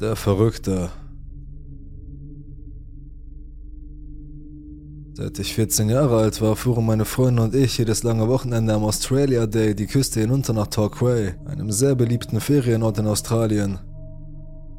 [0.00, 0.90] Der Verrückte.
[5.12, 8.82] Seit ich 14 Jahre alt war, fuhren meine Freunde und ich jedes lange Wochenende am
[8.82, 13.78] Australia Day die Küste hinunter nach Torquay, einem sehr beliebten Ferienort in Australien.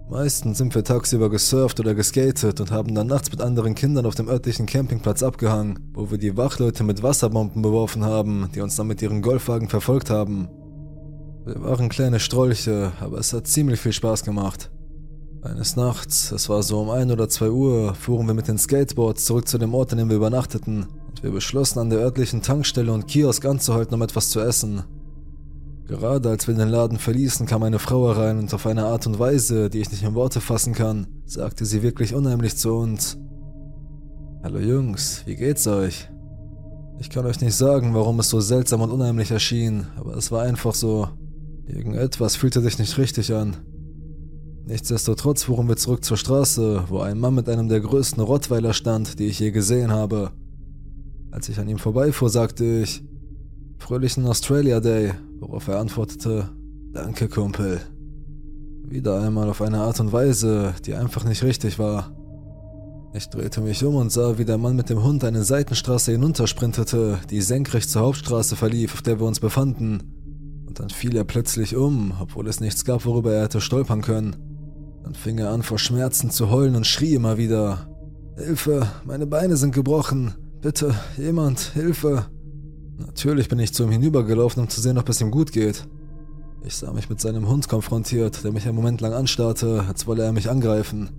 [0.10, 4.16] Meistens sind wir tagsüber gesurft oder geskatet und haben dann nachts mit anderen Kindern auf
[4.16, 8.88] dem örtlichen Campingplatz abgehangen, wo wir die Wachleute mit Wasserbomben beworfen haben, die uns dann
[8.88, 10.50] mit ihren Golfwagen verfolgt haben.
[11.46, 14.72] Wir waren kleine Strolche, aber es hat ziemlich viel Spaß gemacht.
[15.46, 19.26] Eines Nachts, es war so um 1 oder 2 Uhr, fuhren wir mit den Skateboards
[19.26, 22.92] zurück zu dem Ort, an dem wir übernachteten, und wir beschlossen, an der örtlichen Tankstelle
[22.92, 24.82] und Kiosk anzuhalten, um etwas zu essen.
[25.88, 29.20] Gerade als wir den Laden verließen, kam eine Frau herein und auf eine Art und
[29.20, 33.18] Weise, die ich nicht in Worte fassen kann, sagte sie wirklich unheimlich zu uns.
[34.42, 36.10] Hallo Jungs, wie geht's euch?
[36.98, 40.42] Ich kann euch nicht sagen, warum es so seltsam und unheimlich erschien, aber es war
[40.42, 41.08] einfach so.
[41.68, 43.58] Irgendetwas fühlte sich nicht richtig an.
[44.68, 49.20] Nichtsdestotrotz fuhren wir zurück zur Straße, wo ein Mann mit einem der größten Rottweiler stand,
[49.20, 50.32] die ich je gesehen habe.
[51.30, 53.04] Als ich an ihm vorbeifuhr, sagte ich,
[53.78, 56.50] Fröhlichen Australia Day, worauf er antwortete,
[56.94, 57.82] Danke, Kumpel.
[58.88, 62.16] Wieder einmal auf eine Art und Weise, die einfach nicht richtig war.
[63.14, 67.20] Ich drehte mich um und sah, wie der Mann mit dem Hund eine Seitenstraße hinuntersprintete,
[67.30, 70.64] die senkrecht zur Hauptstraße verlief, auf der wir uns befanden.
[70.66, 74.55] Und dann fiel er plötzlich um, obwohl es nichts gab, worüber er hätte stolpern können.
[75.06, 77.88] Dann fing er an, vor Schmerzen zu heulen und schrie immer wieder:
[78.38, 80.34] Hilfe, meine Beine sind gebrochen.
[80.62, 82.26] Bitte, jemand, Hilfe.
[82.98, 85.88] Natürlich bin ich zu ihm hinübergelaufen, um zu sehen, ob es ihm gut geht.
[86.64, 90.24] Ich sah mich mit seinem Hund konfrontiert, der mich einen Moment lang anstarrte, als wolle
[90.24, 91.12] er mich angreifen.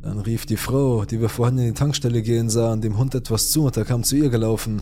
[0.00, 3.50] Dann rief die Frau, die wir vorhin in die Tankstelle gehen sahen, dem Hund etwas
[3.50, 4.80] zu und er kam zu ihr gelaufen.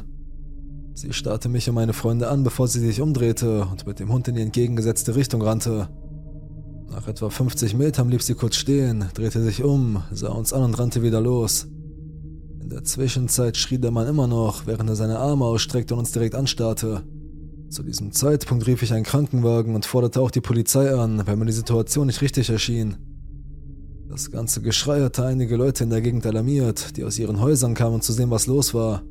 [0.94, 4.28] Sie starrte mich und meine Freunde an, bevor sie sich umdrehte und mit dem Hund
[4.28, 5.89] in die entgegengesetzte Richtung rannte.
[6.91, 10.78] Nach etwa 50 Metern blieb sie kurz stehen, drehte sich um, sah uns an und
[10.78, 11.67] rannte wieder los.
[12.61, 16.12] In der Zwischenzeit schrie der Mann immer noch, während er seine Arme ausstreckte und uns
[16.12, 17.03] direkt anstarrte.
[17.69, 21.44] Zu diesem Zeitpunkt rief ich einen Krankenwagen und forderte auch die Polizei an, weil mir
[21.44, 22.97] die Situation nicht richtig erschien.
[24.09, 27.97] Das ganze Geschrei hatte einige Leute in der Gegend alarmiert, die aus ihren Häusern kamen,
[27.97, 29.03] um zu sehen, was los war.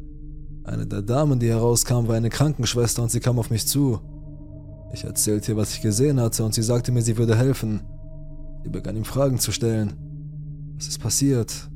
[0.64, 4.02] Eine der Damen, die herauskam, war eine Krankenschwester und sie kam auf mich zu.
[4.94, 7.82] Ich erzählte ihr, was ich gesehen hatte, und sie sagte mir, sie würde helfen.
[8.64, 9.94] Sie begann ihm Fragen zu stellen.
[10.78, 11.70] Was ist passiert?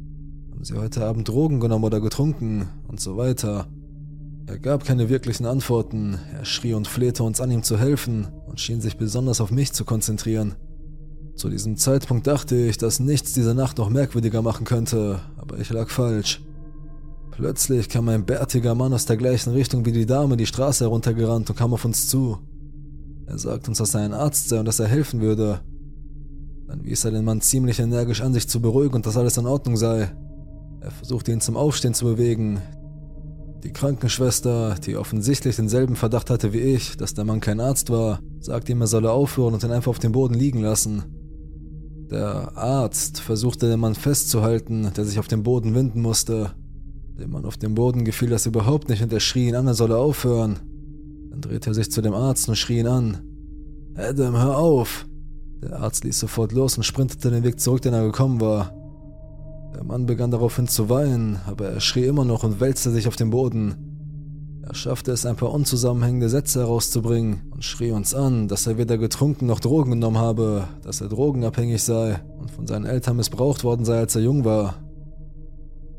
[0.52, 2.70] Haben Sie heute Abend Drogen genommen oder getrunken?
[2.88, 3.68] Und so weiter.
[4.46, 6.20] Er gab keine wirklichen Antworten.
[6.34, 9.74] Er schrie und flehte uns an, ihm zu helfen und schien sich besonders auf mich
[9.74, 10.56] zu konzentrieren.
[11.36, 15.72] Zu diesem Zeitpunkt dachte ich, dass nichts diese Nacht noch merkwürdiger machen könnte, aber ich
[15.72, 16.44] lag falsch.
[17.32, 21.50] Plötzlich kam ein bärtiger Mann aus der gleichen Richtung wie die Dame die Straße heruntergerannt
[21.50, 22.38] und kam auf uns zu.
[23.26, 25.62] Er sagt uns, dass er ein Arzt sei und dass er helfen würde.
[26.68, 29.46] Dann wies er den Mann ziemlich energisch an, sich zu beruhigen und dass alles in
[29.46, 30.12] Ordnung sei.
[30.82, 32.62] Er versuchte ihn zum Aufstehen zu bewegen.
[33.64, 38.20] Die Krankenschwester, die offensichtlich denselben Verdacht hatte wie ich, dass der Mann kein Arzt war,
[38.40, 41.04] sagte ihm, er solle aufhören und ihn einfach auf dem Boden liegen lassen.
[42.10, 46.52] Der Arzt versuchte den Mann festzuhalten, der sich auf dem Boden winden musste.
[47.20, 49.76] Dem Mann auf dem Boden gefiel das überhaupt nicht und er schrie ihn an, er
[49.76, 50.60] solle aufhören.
[51.32, 53.22] Dann drehte er sich zu dem Arzt und schrie ihn an.
[53.96, 55.08] Adam, hör auf!
[55.64, 58.74] Der Arzt ließ sofort los und sprintete den Weg zurück, den er gekommen war.
[59.74, 63.16] Der Mann begann daraufhin zu weinen, aber er schrie immer noch und wälzte sich auf
[63.16, 64.62] den Boden.
[64.68, 68.98] Er schaffte es, ein paar unzusammenhängende Sätze herauszubringen und schrie uns an, dass er weder
[68.98, 73.86] getrunken noch Drogen genommen habe, dass er drogenabhängig sei und von seinen Eltern missbraucht worden
[73.86, 74.76] sei, als er jung war.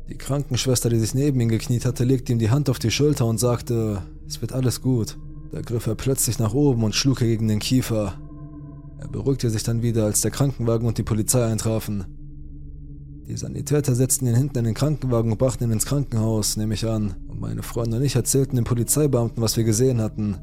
[0.09, 3.25] Die Krankenschwester, die sich neben ihm gekniet hatte, legte ihm die Hand auf die Schulter
[3.25, 5.17] und sagte, es wird alles gut.
[5.51, 8.13] Da griff er plötzlich nach oben und schlug er gegen den Kiefer.
[8.99, 12.05] Er beruhigte sich dann wieder, als der Krankenwagen und die Polizei eintrafen.
[13.27, 16.87] Die Sanitäter setzten ihn hinten in den Krankenwagen und brachten ihn ins Krankenhaus, nehme ich
[16.87, 20.37] an, und meine Freunde und ich erzählten den Polizeibeamten, was wir gesehen hatten.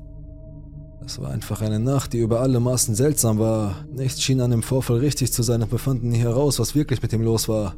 [1.04, 3.84] Es war einfach eine Nacht, die über alle Maßen seltsam war.
[3.92, 7.02] Nichts schien an dem Vorfall richtig zu sein und wir fanden nie heraus, was wirklich
[7.02, 7.74] mit ihm los war.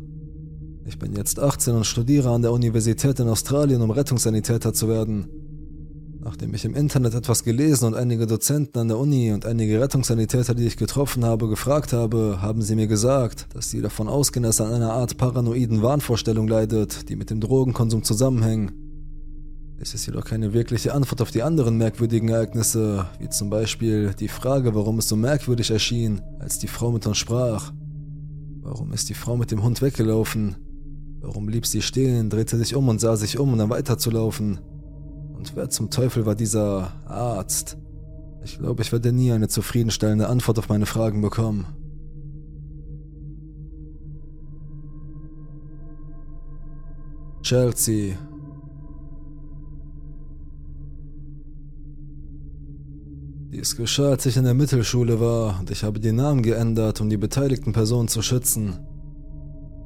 [0.85, 5.29] Ich bin jetzt 18 und studiere an der Universität in Australien, um Rettungssanitäter zu werden.
[6.25, 10.55] Nachdem ich im Internet etwas gelesen und einige Dozenten an der Uni und einige Rettungssanitäter,
[10.55, 14.61] die ich getroffen habe, gefragt habe, haben sie mir gesagt, dass sie davon ausgehen, dass
[14.61, 18.71] er an einer Art paranoiden Wahnvorstellung leidet, die mit dem Drogenkonsum zusammenhängen.
[19.79, 24.29] Es ist jedoch keine wirkliche Antwort auf die anderen merkwürdigen Ereignisse, wie zum Beispiel die
[24.29, 27.73] Frage, warum es so merkwürdig erschien, als die Frau mit uns sprach.
[28.61, 30.55] Warum ist die Frau mit dem Hund weggelaufen?
[31.21, 34.61] Warum blieb sie stehen, drehte sich um und sah sich um, um dann weiterzulaufen?
[35.43, 37.77] Und wer zum Teufel war dieser Arzt?
[38.45, 41.67] Ich glaube, ich werde nie eine zufriedenstellende Antwort auf meine Fragen bekommen.
[47.43, 48.15] Chelsea.
[53.51, 57.11] Dies geschah, als ich in der Mittelschule war und ich habe den Namen geändert, um
[57.11, 58.79] die beteiligten Personen zu schützen.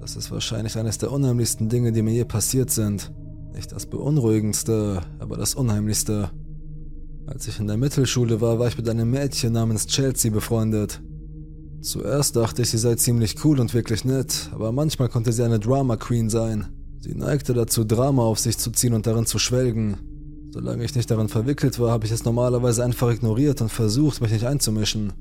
[0.02, 3.10] Das ist wahrscheinlich eines der unheimlichsten Dinge, die mir je passiert sind.
[3.56, 6.30] Nicht das beunruhigendste, aber das unheimlichste.
[7.26, 11.00] Als ich in der Mittelschule war, war ich mit einem Mädchen namens Chelsea befreundet.
[11.80, 15.58] Zuerst dachte ich, sie sei ziemlich cool und wirklich nett, aber manchmal konnte sie eine
[15.58, 16.66] Drama Queen sein.
[17.00, 19.96] Sie neigte dazu, Drama auf sich zu ziehen und darin zu schwelgen.
[20.50, 24.32] Solange ich nicht darin verwickelt war, habe ich es normalerweise einfach ignoriert und versucht, mich
[24.32, 25.14] nicht einzumischen.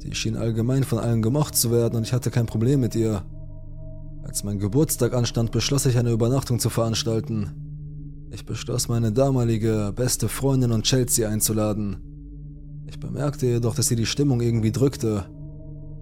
[0.00, 3.24] Sie schien allgemein von allen gemocht zu werden und ich hatte kein Problem mit ihr.
[4.22, 7.50] Als mein Geburtstag anstand, beschloss ich eine Übernachtung zu veranstalten.
[8.30, 11.96] Ich beschloss, meine damalige beste Freundin und Chelsea einzuladen.
[12.86, 15.26] Ich bemerkte jedoch, dass sie die Stimmung irgendwie drückte.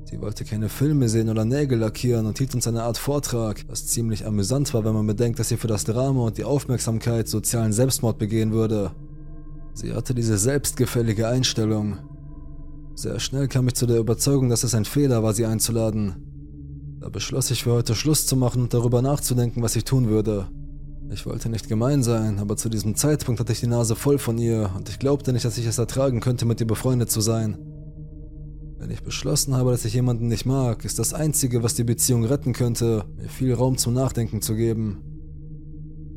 [0.08, 3.86] Sie wollte keine Filme sehen oder Nägel lackieren und hielt uns eine Art Vortrag, was
[3.86, 7.72] ziemlich amüsant war, wenn man bedenkt, dass sie für das Drama und die Aufmerksamkeit sozialen
[7.72, 8.92] Selbstmord begehen würde.
[9.74, 11.98] Sie hatte diese selbstgefällige Einstellung.
[12.94, 16.35] Sehr schnell kam ich zu der Überzeugung, dass es ein Fehler war, sie einzuladen.
[16.98, 20.48] Da beschloss ich für heute Schluss zu machen und darüber nachzudenken, was ich tun würde.
[21.10, 24.38] Ich wollte nicht gemein sein, aber zu diesem Zeitpunkt hatte ich die Nase voll von
[24.38, 27.58] ihr und ich glaubte nicht, dass ich es ertragen könnte, mit ihr befreundet zu sein.
[28.78, 32.24] Wenn ich beschlossen habe, dass ich jemanden nicht mag, ist das Einzige, was die Beziehung
[32.24, 35.02] retten könnte, mir viel Raum zum Nachdenken zu geben.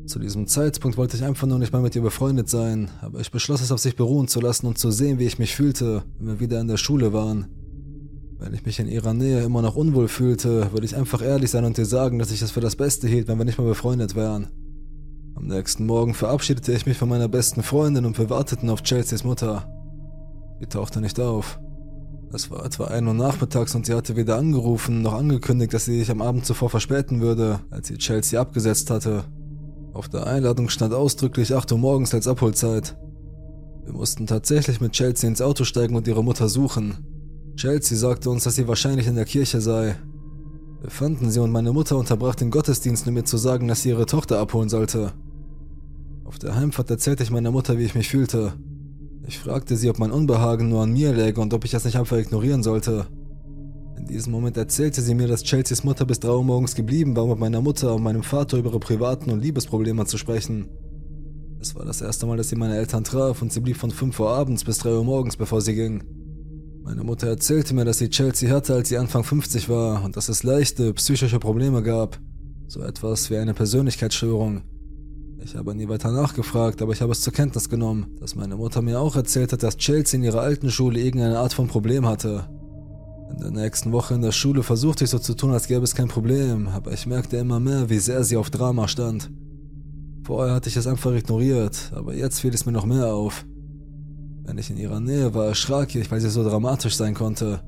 [0.07, 3.31] Zu diesem Zeitpunkt wollte ich einfach nur nicht mehr mit ihr befreundet sein, aber ich
[3.31, 6.27] beschloss es auf sich beruhen zu lassen und zu sehen, wie ich mich fühlte, wenn
[6.27, 7.47] wir wieder in der Schule waren.
[8.39, 11.65] Wenn ich mich in ihrer Nähe immer noch unwohl fühlte, würde ich einfach ehrlich sein
[11.65, 14.15] und dir sagen, dass ich es für das Beste hielt, wenn wir nicht mehr befreundet
[14.15, 14.47] wären.
[15.35, 19.25] Am nächsten Morgen verabschiedete ich mich von meiner besten Freundin und wir warteten auf Chelseas
[19.25, 19.67] Mutter.
[20.61, 21.59] Sie tauchte nicht auf.
[22.31, 25.99] Es war etwa 1 Uhr nachmittags und sie hatte weder angerufen noch angekündigt, dass sie
[25.99, 29.25] sich am Abend zuvor verspäten würde, als sie Chelsea abgesetzt hatte.
[29.91, 32.97] Auf der Einladung stand ausdrücklich 8 Uhr morgens als Abholzeit.
[33.83, 37.18] Wir mussten tatsächlich mit Chelsea ins Auto steigen und ihre Mutter suchen.
[37.55, 39.95] Chelsea sagte uns, dass sie wahrscheinlich in der Kirche sei.
[40.81, 43.89] Wir fanden sie und meine Mutter unterbrach den Gottesdienst, um mir zu sagen, dass sie
[43.89, 45.11] ihre Tochter abholen sollte.
[46.23, 48.53] Auf der Heimfahrt erzählte ich meiner Mutter, wie ich mich fühlte.
[49.27, 51.97] Ich fragte sie, ob mein Unbehagen nur an mir läge und ob ich das nicht
[51.97, 53.07] einfach ignorieren sollte.
[53.97, 57.25] In diesem Moment erzählte sie mir, dass Chelseas Mutter bis 3 Uhr morgens geblieben war,
[57.25, 60.69] um mit meiner Mutter und meinem Vater über ihre privaten und Liebesprobleme zu sprechen.
[61.59, 64.17] Es war das erste Mal, dass sie meine Eltern traf und sie blieb von 5
[64.19, 66.03] Uhr abends bis 3 Uhr morgens, bevor sie ging.
[66.89, 70.27] Meine Mutter erzählte mir, dass sie Chelsea hatte, als sie Anfang 50 war und dass
[70.27, 72.19] es leichte psychische Probleme gab.
[72.67, 74.63] So etwas wie eine Persönlichkeitsstörung.
[75.43, 78.81] Ich habe nie weiter nachgefragt, aber ich habe es zur Kenntnis genommen, dass meine Mutter
[78.81, 82.49] mir auch erzählt hat, dass Chelsea in ihrer alten Schule irgendeine Art von Problem hatte.
[83.33, 85.93] In der nächsten Woche in der Schule versuchte ich so zu tun, als gäbe es
[85.93, 89.29] kein Problem, aber ich merkte immer mehr, wie sehr sie auf Drama stand.
[90.23, 93.45] Vorher hatte ich es einfach ignoriert, aber jetzt fiel es mir noch mehr auf.
[94.49, 97.61] Wenn ich in ihrer Nähe war, erschrak ich, weil sie so dramatisch sein konnte.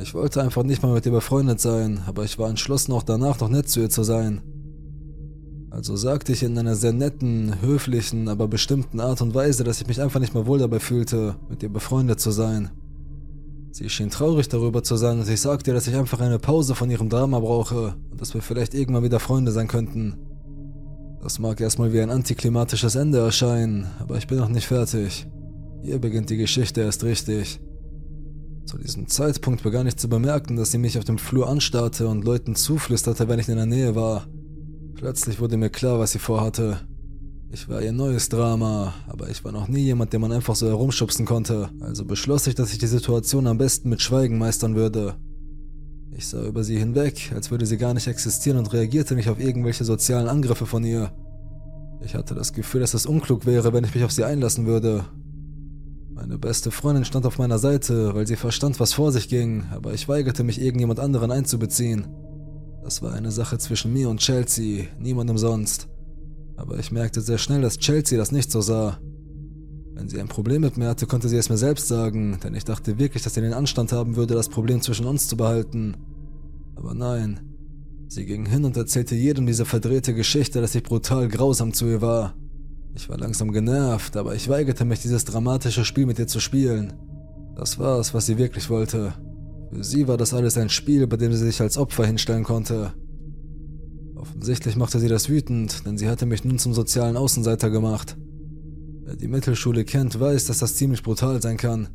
[0.00, 3.40] Ich wollte einfach nicht mal mit ihr befreundet sein, aber ich war entschlossen, auch danach
[3.40, 4.40] noch nett zu ihr zu sein.
[5.68, 9.88] Also sagte ich in einer sehr netten, höflichen, aber bestimmten Art und Weise, dass ich
[9.88, 12.70] mich einfach nicht mehr wohl dabei fühlte, mit ihr befreundet zu sein.
[13.72, 16.76] Sie schien traurig darüber zu sein und ich sagte ihr, dass ich einfach eine Pause
[16.76, 20.14] von ihrem Drama brauche und dass wir vielleicht irgendwann wieder Freunde sein könnten.
[21.20, 25.26] Das mag erstmal wie ein antiklimatisches Ende erscheinen, aber ich bin noch nicht fertig.
[25.82, 27.60] Hier beginnt die Geschichte erst richtig.
[28.64, 32.24] Zu diesem Zeitpunkt begann ich zu bemerken, dass sie mich auf dem Flur anstarrte und
[32.24, 34.26] Leuten zuflüsterte, wenn ich in der Nähe war.
[34.94, 36.80] Plötzlich wurde mir klar, was sie vorhatte.
[37.52, 40.66] Ich war ihr neues Drama, aber ich war noch nie jemand, den man einfach so
[40.66, 45.14] herumschubsen konnte, also beschloss ich, dass ich die Situation am besten mit Schweigen meistern würde.
[46.10, 49.38] Ich sah über sie hinweg, als würde sie gar nicht existieren und reagierte nicht auf
[49.38, 51.12] irgendwelche sozialen Angriffe von ihr.
[52.04, 55.04] Ich hatte das Gefühl, dass es unklug wäre, wenn ich mich auf sie einlassen würde.
[56.16, 59.92] Meine beste Freundin stand auf meiner Seite, weil sie verstand, was vor sich ging, aber
[59.92, 62.06] ich weigerte mich, irgendjemand anderen einzubeziehen.
[62.82, 65.88] Das war eine Sache zwischen mir und Chelsea, niemandem sonst.
[66.56, 68.98] Aber ich merkte sehr schnell, dass Chelsea das nicht so sah.
[69.92, 72.64] Wenn sie ein Problem mit mir hatte, konnte sie es mir selbst sagen, denn ich
[72.64, 75.98] dachte wirklich, dass sie den Anstand haben würde, das Problem zwischen uns zu behalten.
[76.76, 77.40] Aber nein.
[78.08, 82.00] Sie ging hin und erzählte jedem diese verdrehte Geschichte, dass ich brutal grausam zu ihr
[82.00, 82.34] war.
[82.96, 86.94] Ich war langsam genervt, aber ich weigerte mich, dieses dramatische Spiel mit ihr zu spielen.
[87.54, 89.12] Das war es, was sie wirklich wollte.
[89.70, 92.94] Für sie war das alles ein Spiel, bei dem sie sich als Opfer hinstellen konnte.
[94.14, 98.16] Offensichtlich machte sie das wütend, denn sie hatte mich nun zum sozialen Außenseiter gemacht.
[99.04, 101.88] Wer die Mittelschule kennt, weiß, dass das ziemlich brutal sein kann.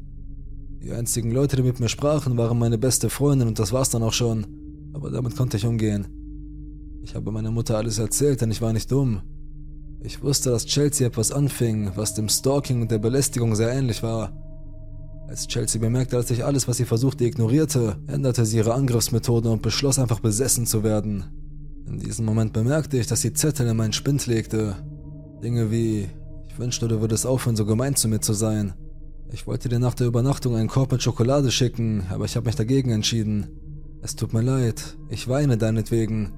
[0.83, 4.03] Die einzigen Leute, die mit mir sprachen, waren meine beste Freundin und das war's dann
[4.03, 4.45] auch schon.
[4.93, 6.05] Aber damit konnte ich umgehen.
[7.01, 9.21] Ich habe meiner Mutter alles erzählt, denn ich war nicht dumm.
[10.03, 14.31] Ich wusste, dass Chelsea etwas anfing, was dem Stalking und der Belästigung sehr ähnlich war.
[15.27, 19.61] Als Chelsea bemerkte, dass ich alles, was sie versuchte, ignorierte, änderte sie ihre Angriffsmethode und
[19.61, 21.25] beschloss einfach besessen zu werden.
[21.87, 24.75] In diesem Moment bemerkte ich, dass sie Zettel in meinen Spind legte.
[25.43, 26.09] Dinge wie,
[26.47, 28.73] ich wünschte, du würdest aufhören, so gemein zu mir zu sein.
[29.31, 32.55] Ich wollte dir nach der Übernachtung einen Korb mit Schokolade schicken, aber ich habe mich
[32.55, 33.47] dagegen entschieden.
[34.01, 36.33] Es tut mir leid, ich weine deinetwegen.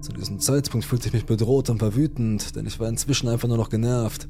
[0.00, 3.48] Zu diesem Zeitpunkt fühlte ich mich bedroht und war wütend, denn ich war inzwischen einfach
[3.48, 4.28] nur noch genervt.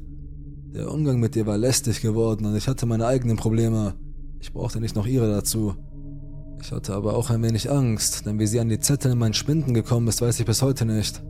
[0.73, 3.95] Der Umgang mit ihr war lästig geworden und ich hatte meine eigenen Probleme.
[4.39, 5.75] Ich brauchte nicht noch ihre dazu.
[6.61, 9.33] Ich hatte aber auch ein wenig Angst, denn wie sie an die Zettel in meinen
[9.33, 11.23] Spinden gekommen ist, weiß ich bis heute nicht.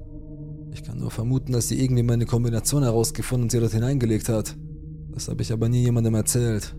[0.72, 4.56] Ich kann nur vermuten, dass sie irgendwie meine Kombination herausgefunden und sie dort hineingelegt hat.
[5.12, 6.76] Das habe ich aber nie jemandem erzählt.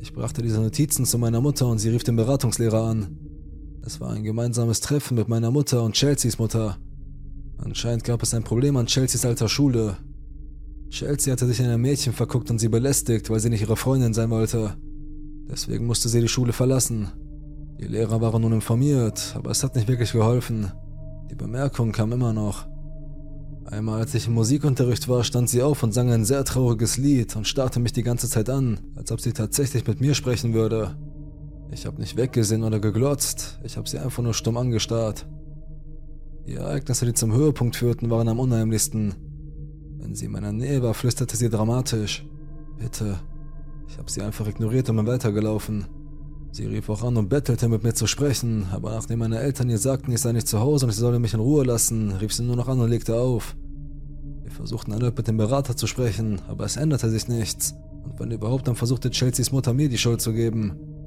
[0.00, 3.27] Ich brachte diese Notizen zu meiner Mutter und sie rief den Beratungslehrer an.
[3.84, 6.78] Es war ein gemeinsames Treffen mit meiner Mutter und Chelseas Mutter.
[7.58, 9.96] Anscheinend gab es ein Problem an Chelseas alter Schule,
[10.90, 14.14] Chelsea hatte sich in ein Mädchen verguckt und sie belästigt, weil sie nicht ihre Freundin
[14.14, 14.74] sein wollte.
[15.50, 17.08] Deswegen musste sie die Schule verlassen.
[17.78, 20.72] Die Lehrer waren nun informiert, aber es hat nicht wirklich geholfen.
[21.30, 22.66] Die Bemerkung kam immer noch.
[23.66, 27.36] Einmal, als ich im Musikunterricht war, stand sie auf und sang ein sehr trauriges Lied
[27.36, 30.96] und starrte mich die ganze Zeit an, als ob sie tatsächlich mit mir sprechen würde.
[31.70, 35.26] Ich habe nicht weggesehen oder geglotzt, ich habe sie einfach nur stumm angestarrt.
[36.46, 39.14] Die Ereignisse, die zum Höhepunkt führten, waren am unheimlichsten.
[39.98, 42.24] Wenn sie in meiner Nähe war, flüsterte sie dramatisch.
[42.78, 43.20] Bitte.
[43.86, 45.86] Ich habe sie einfach ignoriert und bin weitergelaufen.
[46.52, 49.76] Sie rief auch an und bettelte, mit mir zu sprechen, aber nachdem meine Eltern ihr
[49.76, 52.44] sagten, ich sei nicht zu Hause und sie solle mich in Ruhe lassen, rief sie
[52.44, 53.54] nur noch an und legte auf.
[54.42, 57.74] Wir versuchten erneut mit dem Berater zu sprechen, aber es änderte sich nichts.
[58.04, 60.97] Und wenn überhaupt, dann versuchte Chelseas Mutter mir die Schuld zu geben.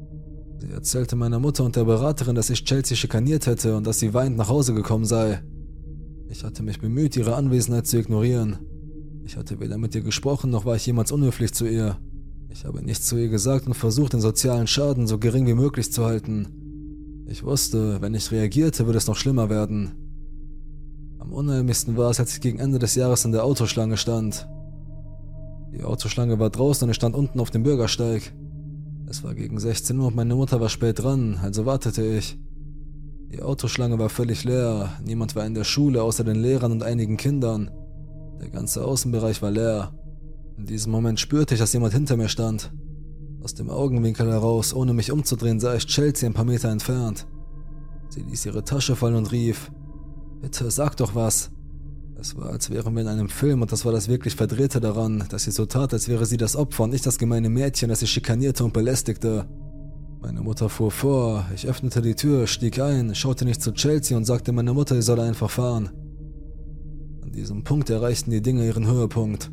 [0.61, 4.13] Sie erzählte meiner Mutter und der Beraterin, dass ich Chelsea schikaniert hätte und dass sie
[4.13, 5.41] weinend nach Hause gekommen sei.
[6.29, 8.59] Ich hatte mich bemüht, ihre Anwesenheit zu ignorieren.
[9.25, 11.97] Ich hatte weder mit ihr gesprochen, noch war ich jemals unhöflich zu ihr.
[12.49, 15.91] Ich habe nichts zu ihr gesagt und versucht, den sozialen Schaden so gering wie möglich
[15.91, 17.23] zu halten.
[17.25, 19.93] Ich wusste, wenn ich reagierte, würde es noch schlimmer werden.
[21.17, 24.47] Am unheimlichsten war es, als ich gegen Ende des Jahres in der Autoschlange stand.
[25.73, 28.31] Die Autoschlange war draußen und ich stand unten auf dem Bürgersteig.
[29.11, 32.39] Es war gegen 16 Uhr und meine Mutter war spät dran, also wartete ich.
[33.29, 37.17] Die Autoschlange war völlig leer, niemand war in der Schule außer den Lehrern und einigen
[37.17, 37.69] Kindern.
[38.39, 39.93] Der ganze Außenbereich war leer.
[40.57, 42.71] In diesem Moment spürte ich, dass jemand hinter mir stand.
[43.43, 47.27] Aus dem Augenwinkel heraus, ohne mich umzudrehen, sah ich Chelsea ein paar Meter entfernt.
[48.07, 49.73] Sie ließ ihre Tasche fallen und rief,
[50.39, 51.51] Bitte sag doch was.
[52.21, 55.23] Es war, als wären wir in einem Film und das war das wirklich Verdrehte daran,
[55.29, 58.01] dass sie so tat, als wäre sie das Opfer und nicht das gemeine Mädchen, das
[58.01, 59.47] sie schikanierte und belästigte.
[60.21, 64.25] Meine Mutter fuhr vor, ich öffnete die Tür, stieg ein, schaute nicht zu Chelsea und
[64.25, 65.89] sagte meiner Mutter, sie solle einfach fahren.
[67.23, 69.51] An diesem Punkt erreichten die Dinge ihren Höhepunkt.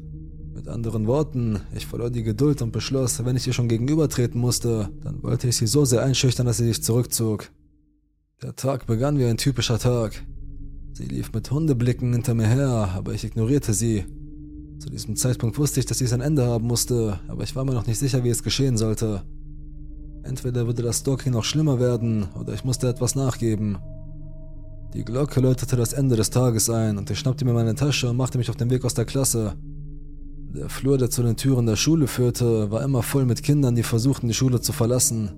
[0.53, 4.91] Mit anderen Worten, ich verlor die Geduld und beschloss, wenn ich ihr schon gegenübertreten musste,
[5.03, 7.51] dann wollte ich sie so sehr einschüchtern, dass sie sich zurückzog.
[8.43, 10.23] Der Tag begann wie ein typischer Tag.
[10.99, 14.05] Sie lief mit Hundeblicken hinter mir her, aber ich ignorierte sie.
[14.81, 17.75] Zu diesem Zeitpunkt wusste ich, dass dies ein Ende haben musste, aber ich war mir
[17.75, 19.23] noch nicht sicher, wie es geschehen sollte.
[20.25, 23.79] Entweder würde das Stalking noch schlimmer werden, oder ich musste etwas nachgeben.
[24.93, 28.17] Die Glocke läutete das Ende des Tages ein und ich schnappte mir meine Tasche und
[28.17, 29.55] machte mich auf den Weg aus der Klasse.
[30.53, 33.85] Der Flur, der zu den Türen der Schule führte, war immer voll mit Kindern, die
[33.85, 35.31] versuchten, die Schule zu verlassen.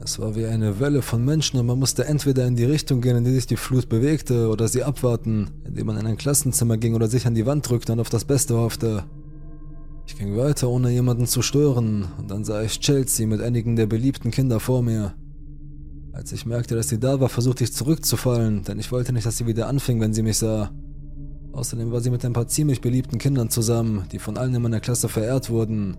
[0.00, 3.16] Es war wie eine Welle von Menschen und man musste entweder in die Richtung gehen,
[3.16, 6.94] in die sich die Flut bewegte, oder sie abwarten, indem man in ein Klassenzimmer ging
[6.94, 9.04] oder sich an die Wand drückte und auf das Beste hoffte.
[10.06, 13.86] Ich ging weiter, ohne jemanden zu stören, und dann sah ich Chelsea mit einigen der
[13.86, 15.14] beliebten Kinder vor mir.
[16.12, 19.36] Als ich merkte, dass sie da war, versuchte ich zurückzufallen, denn ich wollte nicht, dass
[19.36, 20.70] sie wieder anfing, wenn sie mich sah.
[21.52, 24.80] Außerdem war sie mit ein paar ziemlich beliebten Kindern zusammen, die von allen in meiner
[24.80, 25.96] Klasse verehrt wurden.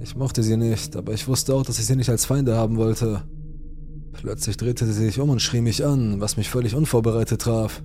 [0.00, 2.76] Ich mochte sie nicht, aber ich wusste auch, dass ich sie nicht als Feinde haben
[2.76, 3.22] wollte.
[4.12, 7.82] Plötzlich drehte sie sich um und schrie mich an, was mich völlig unvorbereitet traf.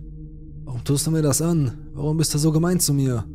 [0.64, 1.74] Warum tust du mir das an?
[1.94, 3.26] Warum bist du so gemein zu mir?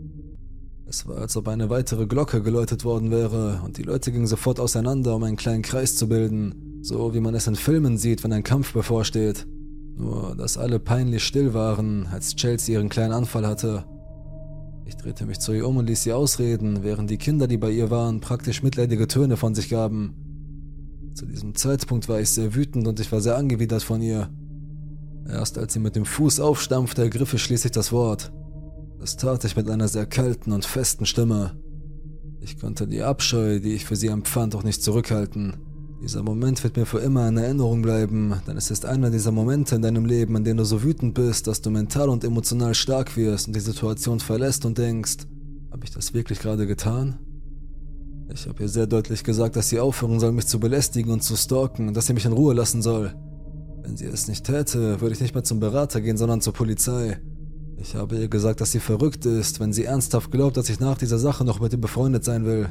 [0.86, 4.58] Es war, als ob eine weitere Glocke geläutet worden wäre, und die Leute gingen sofort
[4.58, 6.80] auseinander, um einen kleinen Kreis zu bilden.
[6.80, 9.46] So wie man es in Filmen sieht, wenn ein Kampf bevorsteht.
[9.96, 13.84] Nur, dass alle peinlich still waren, als Chelsea ihren kleinen Anfall hatte.
[14.88, 17.70] Ich drehte mich zu ihr um und ließ sie ausreden, während die Kinder, die bei
[17.70, 20.14] ihr waren, praktisch mitleidige Töne von sich gaben.
[21.12, 24.30] Zu diesem Zeitpunkt war ich sehr wütend und ich war sehr angewidert von ihr.
[25.28, 28.32] Erst als sie mit dem Fuß aufstampfte, ergriff ich schließlich das Wort.
[28.98, 31.60] Das tat ich mit einer sehr kalten und festen Stimme.
[32.40, 35.58] Ich konnte die Abscheu, die ich für sie empfand, auch nicht zurückhalten.
[36.00, 39.74] Dieser Moment wird mir für immer in Erinnerung bleiben, denn es ist einer dieser Momente
[39.74, 43.16] in deinem Leben, in denen du so wütend bist, dass du mental und emotional stark
[43.16, 45.26] wirst und die Situation verlässt und denkst,
[45.72, 47.18] habe ich das wirklich gerade getan?
[48.32, 51.34] Ich habe ihr sehr deutlich gesagt, dass sie aufhören soll, mich zu belästigen und zu
[51.34, 53.14] stalken, dass sie mich in Ruhe lassen soll.
[53.82, 57.20] Wenn sie es nicht täte, würde ich nicht mehr zum Berater gehen, sondern zur Polizei.
[57.76, 60.98] Ich habe ihr gesagt, dass sie verrückt ist, wenn sie ernsthaft glaubt, dass ich nach
[60.98, 62.68] dieser Sache noch mit ihr befreundet sein will.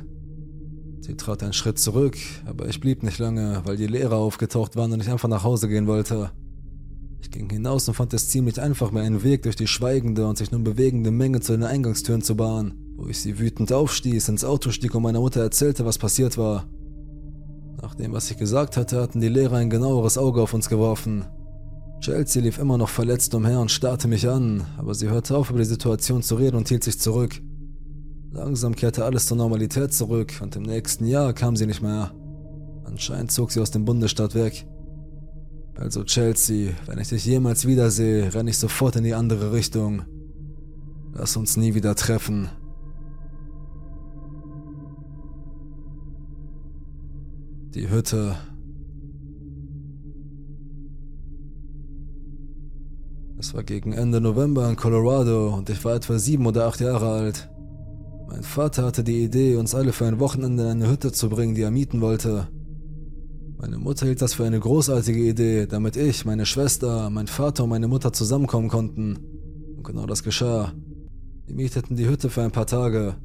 [1.00, 4.92] Sie trat einen Schritt zurück, aber ich blieb nicht lange, weil die Lehrer aufgetaucht waren
[4.92, 6.32] und ich einfach nach Hause gehen wollte.
[7.22, 10.38] Ich ging hinaus und fand es ziemlich einfach, mir einen Weg durch die schweigende und
[10.38, 14.44] sich nun bewegende Menge zu den Eingangstüren zu bahnen, wo ich sie wütend aufstieß, ins
[14.44, 16.66] Auto stieg und meiner Mutter erzählte, was passiert war.
[17.82, 21.26] Nach dem, was ich gesagt hatte, hatten die Lehrer ein genaueres Auge auf uns geworfen.
[22.00, 25.60] Chelsea lief immer noch verletzt umher und starrte mich an, aber sie hörte auf, über
[25.60, 27.42] die Situation zu reden und hielt sich zurück.
[28.32, 32.12] Langsam kehrte alles zur Normalität zurück und im nächsten Jahr kam sie nicht mehr.
[32.86, 34.68] Anscheinend zog sie aus dem Bundesstaat weg.
[35.76, 40.04] Also Chelsea, wenn ich dich jemals wiedersehe, renne ich sofort in die andere Richtung.
[41.14, 42.50] Lass uns nie wieder treffen.
[47.74, 48.36] Die Hütte
[53.40, 57.08] Es war gegen Ende November in Colorado und ich war etwa sieben oder acht Jahre
[57.08, 57.50] alt.
[58.28, 61.56] Mein Vater hatte die Idee, uns alle für ein Wochenende in eine Hütte zu bringen,
[61.56, 62.50] die er mieten wollte.
[63.58, 67.70] Meine Mutter hielt das für eine großartige Idee, damit ich, meine Schwester, mein Vater und
[67.70, 69.18] meine Mutter zusammenkommen konnten.
[69.78, 70.74] Und genau das geschah.
[71.46, 73.16] Wir mieteten die Hütte für ein paar Tage.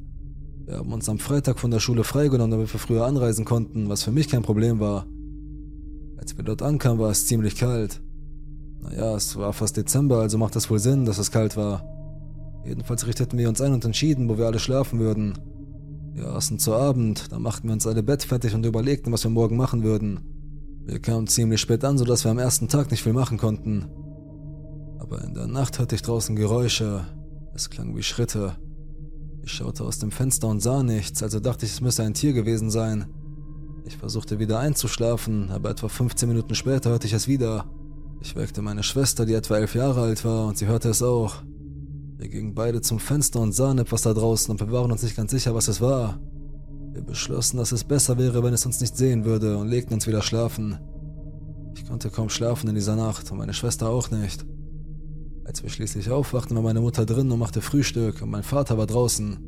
[0.65, 4.03] Wir haben uns am Freitag von der Schule freigenommen, damit wir früher anreisen konnten, was
[4.03, 5.05] für mich kein Problem war.
[6.15, 8.01] Als wir dort ankamen, war es ziemlich kalt.
[8.81, 11.92] Naja, es war fast Dezember, also macht es wohl Sinn, dass es kalt war.
[12.65, 15.37] Jedenfalls richteten wir uns ein und entschieden, wo wir alle schlafen würden.
[16.13, 19.31] Wir aßen zu Abend, dann machten wir uns alle Bett fertig und überlegten, was wir
[19.31, 20.19] morgen machen würden.
[20.85, 23.85] Wir kamen ziemlich spät an, sodass wir am ersten Tag nicht viel machen konnten.
[24.99, 27.05] Aber in der Nacht hörte ich draußen Geräusche.
[27.53, 28.55] Es klang wie Schritte.
[29.43, 32.33] Ich schaute aus dem Fenster und sah nichts, also dachte ich, es müsse ein Tier
[32.33, 33.07] gewesen sein.
[33.85, 37.65] Ich versuchte wieder einzuschlafen, aber etwa 15 Minuten später hörte ich es wieder.
[38.21, 41.43] Ich weckte meine Schwester, die etwa elf Jahre alt war, und sie hörte es auch.
[42.23, 45.17] Wir gingen beide zum Fenster und sahen etwas da draußen und wir waren uns nicht
[45.17, 46.21] ganz sicher, was es war.
[46.93, 50.07] Wir beschlossen, dass es besser wäre, wenn es uns nicht sehen würde und legten uns
[50.07, 50.77] wieder schlafen.
[51.75, 54.45] Ich konnte kaum schlafen in dieser Nacht und meine Schwester auch nicht.
[55.43, 58.87] Als wir schließlich aufwachten, war meine Mutter drin und machte Frühstück und mein Vater war
[58.87, 59.39] draußen.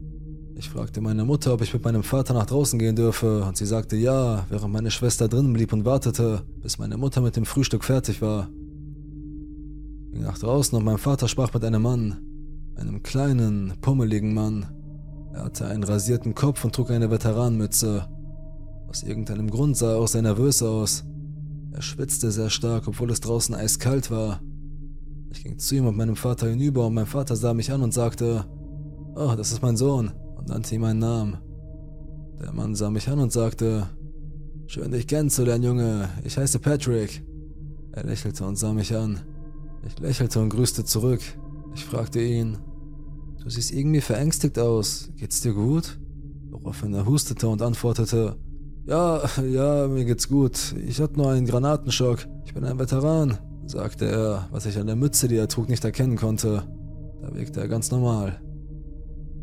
[0.56, 3.66] Ich fragte meine Mutter, ob ich mit meinem Vater nach draußen gehen dürfe und sie
[3.66, 7.86] sagte ja, während meine Schwester drinnen blieb und wartete, bis meine Mutter mit dem Frühstück
[7.86, 8.50] fertig war
[10.16, 12.18] ging nach draußen und mein Vater sprach mit einem Mann,
[12.78, 14.66] einem kleinen, pummeligen Mann.
[15.34, 18.08] Er hatte einen rasierten Kopf und trug eine Veteranenmütze.
[18.88, 21.04] Aus irgendeinem Grund sah er auch sehr nervös aus.
[21.72, 24.42] Er schwitzte sehr stark, obwohl es draußen eiskalt war.
[25.32, 27.94] Ich ging zu ihm und meinem Vater hinüber und mein Vater sah mich an und
[27.94, 28.46] sagte,
[29.16, 31.38] Oh, das ist mein Sohn und nannte ihm einen Namen.
[32.42, 33.88] Der Mann sah mich an und sagte,
[34.68, 36.10] Schön dich kennenzulernen, Junge.
[36.24, 37.24] Ich heiße Patrick.
[37.92, 39.20] Er lächelte und sah mich an.
[39.86, 41.22] Ich lächelte und grüßte zurück.
[41.76, 42.58] Ich fragte ihn,
[43.46, 46.00] du siehst irgendwie verängstigt aus, geht's dir gut?
[46.50, 48.38] Woraufhin er hustete und antwortete,
[48.88, 50.76] ja, ja, mir geht's gut.
[50.88, 52.26] Ich hatte nur einen Granatenschock.
[52.46, 55.86] Ich bin ein Veteran, sagte er, was ich an der Mütze, die er trug, nicht
[55.86, 56.64] erkennen konnte.
[57.22, 58.42] Da wirkte er ganz normal.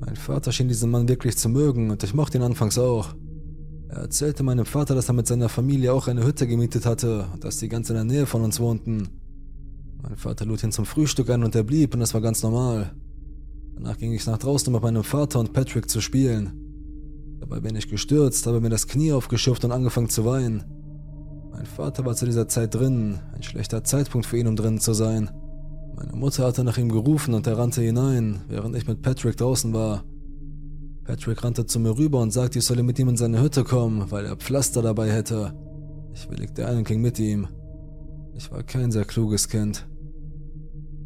[0.00, 3.14] Mein Vater schien diesen Mann wirklich zu mögen und ich mochte ihn anfangs auch.
[3.88, 7.44] Er erzählte meinem Vater, dass er mit seiner Familie auch eine Hütte gemietet hatte und
[7.44, 9.08] dass sie ganz in der Nähe von uns wohnten.
[10.02, 12.92] Mein Vater lud ihn zum Frühstück ein und er blieb und das war ganz normal.
[13.74, 16.52] Danach ging ich nach draußen, um mit meinem Vater und Patrick zu spielen.
[17.40, 20.64] Dabei bin ich gestürzt, habe mir das Knie aufgeschürft und angefangen zu weinen.
[21.50, 24.94] Mein Vater war zu dieser Zeit drin, ein schlechter Zeitpunkt für ihn, um drinnen zu
[24.94, 25.30] sein.
[25.96, 29.72] Meine Mutter hatte nach ihm gerufen und er rannte hinein, während ich mit Patrick draußen
[29.72, 30.04] war.
[31.04, 34.10] Patrick rannte zu mir rüber und sagte, ich solle mit ihm in seine Hütte kommen,
[34.10, 35.52] weil er Pflaster dabei hätte.
[36.14, 37.48] Ich willigte ein und ging mit ihm.
[38.34, 39.86] Ich war kein sehr kluges Kind.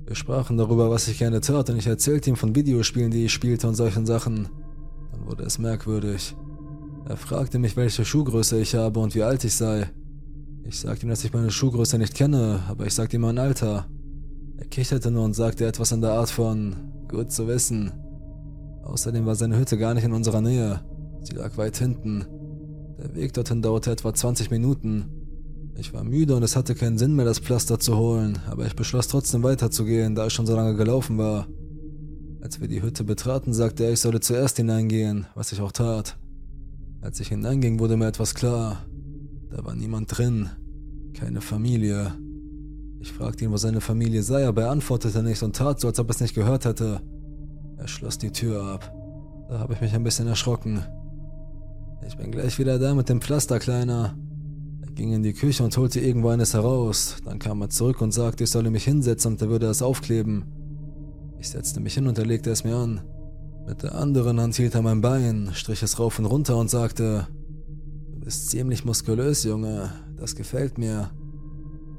[0.07, 3.33] Wir sprachen darüber, was ich gerne tat, und ich erzählte ihm von Videospielen, die ich
[3.33, 4.49] spielte und solchen Sachen.
[5.11, 6.37] Dann wurde es merkwürdig.
[7.09, 9.91] Er fragte mich, welche Schuhgröße ich habe und wie alt ich sei.
[10.63, 13.87] Ich sagte ihm, dass ich meine Schuhgröße nicht kenne, aber ich sagte ihm mein Alter.
[14.59, 16.77] Er kicherte nur und sagte etwas in der Art von
[17.09, 17.93] gut zu wissen.
[18.85, 20.81] Außerdem war seine Hütte gar nicht in unserer Nähe.
[21.23, 22.25] Sie lag weit hinten.
[22.99, 25.16] Der Weg dorthin dauerte etwa 20 Minuten.
[25.79, 28.75] Ich war müde und es hatte keinen Sinn mehr, das Pflaster zu holen, aber ich
[28.75, 31.47] beschloss trotzdem weiterzugehen, da ich schon so lange gelaufen war.
[32.41, 36.17] Als wir die Hütte betraten, sagte er, ich solle zuerst hineingehen, was ich auch tat.
[37.03, 38.87] Als ich hineinging, wurde mir etwas klar.
[39.51, 40.49] Da war niemand drin.
[41.13, 42.15] Keine Familie.
[43.01, 45.99] Ich fragte ihn, wo seine Familie sei, aber er antwortete nicht und tat so, als
[46.01, 47.01] ob er es nicht gehört hätte.
[47.77, 48.93] Er schloss die Tür ab.
[49.49, 50.83] Da habe ich mich ein bisschen erschrocken.
[52.07, 54.17] Ich bin gleich wieder da mit dem Pflaster, Kleiner.
[54.97, 57.17] Ging in die Küche und holte irgendwo eines heraus.
[57.23, 60.47] Dann kam er zurück und sagte, ich solle mich hinsetzen und er würde es aufkleben.
[61.39, 63.03] Ich setzte mich hin und er legte es mir an.
[63.69, 67.29] Mit der anderen Hand hielt er mein Bein, strich es rauf und runter und sagte,
[68.15, 71.11] Du bist ziemlich muskulös, Junge, das gefällt mir.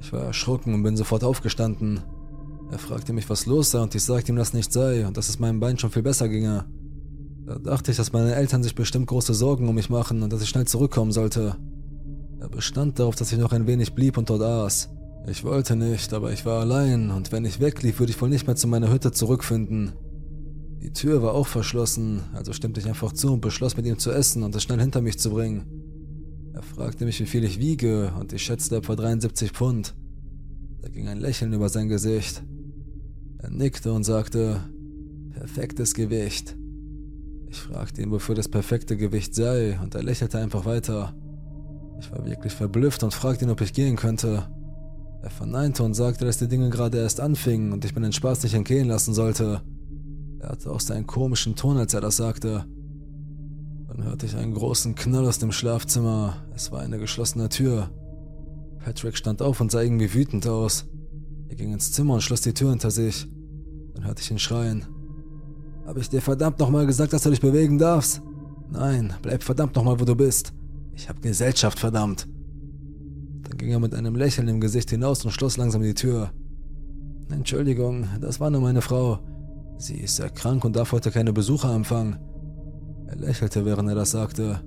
[0.02, 2.02] Ich war erschrocken und bin sofort aufgestanden.
[2.72, 5.30] Er fragte mich, was los sei, und ich sagte ihm, dass nicht sei und dass
[5.30, 6.66] es meinem Bein schon viel besser ginge.
[7.46, 10.42] Da dachte ich, dass meine Eltern sich bestimmt große Sorgen um mich machen und dass
[10.42, 11.58] ich schnell zurückkommen sollte.
[12.40, 14.90] Er bestand darauf, dass ich noch ein wenig blieb und dort aß.
[15.28, 18.48] Ich wollte nicht, aber ich war allein und wenn ich weglief, würde ich wohl nicht
[18.48, 19.94] mehr zu meiner Hütte zurückfinden.
[20.82, 24.12] Die Tür war auch verschlossen, also stimmte ich einfach zu und beschloss mit ihm zu
[24.12, 25.66] essen und es schnell hinter mich zu bringen.
[26.54, 29.96] Er fragte mich, wie viel ich wiege und ich schätzte etwa 73 Pfund.
[30.82, 32.44] Da ging ein Lächeln über sein Gesicht.
[33.40, 34.62] Er nickte und sagte,
[35.32, 36.56] perfektes Gewicht.
[37.50, 41.16] Ich fragte ihn, wofür das perfekte Gewicht sei, und er lächelte einfach weiter.
[42.00, 44.48] Ich war wirklich verblüfft und fragte ihn, ob ich gehen könnte.
[45.22, 48.44] Er verneinte und sagte, dass die Dinge gerade erst anfingen und ich mir den Spaß
[48.44, 49.62] nicht entgehen lassen sollte.
[50.40, 52.66] Er hatte auch seinen komischen Ton, als er das sagte.
[53.88, 56.38] Dann hörte ich einen großen Knall aus dem Schlafzimmer.
[56.54, 57.90] Es war eine geschlossene Tür.
[58.80, 60.86] Patrick stand auf und sah irgendwie wütend aus.
[61.50, 63.28] Er ging ins Zimmer und schloss die Tür hinter sich.
[63.96, 64.86] Dann hörte ich ihn schreien.
[65.86, 68.22] Habe ich dir verdammt nochmal gesagt, dass du dich bewegen darfst?
[68.70, 70.54] Nein, bleib verdammt nochmal, wo du bist.
[70.98, 72.28] Ich habe Gesellschaft, verdammt.
[73.44, 76.32] Dann ging er mit einem Lächeln im Gesicht hinaus und schloss langsam die Tür.
[77.30, 79.20] Entschuldigung, das war nur meine Frau.
[79.78, 82.18] Sie ist sehr krank und darf heute keine Besucher empfangen.
[83.06, 84.62] Er lächelte, während er das sagte.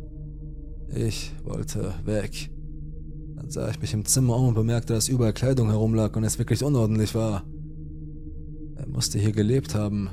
[0.95, 2.53] Ich wollte weg.
[3.35, 6.39] Dann sah ich mich im Zimmer um und bemerkte, dass überall Kleidung herumlag und es
[6.39, 7.43] wirklich unordentlich war.
[8.77, 10.11] Er musste hier gelebt haben.